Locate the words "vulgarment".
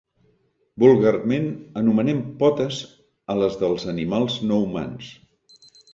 0.83-1.45